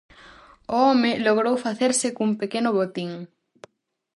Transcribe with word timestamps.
O 0.73 0.75
home 0.85 1.11
logrou 1.25 1.55
facerse 1.65 2.07
cun 2.15 2.31
pequeno 2.41 2.69
botín. 2.77 3.11